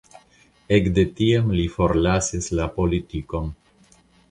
Ekde 0.77 1.03
tiam 1.19 1.51
li 1.59 1.67
forlasis 1.75 2.51
la 2.61 2.67
politikon. 2.81 3.55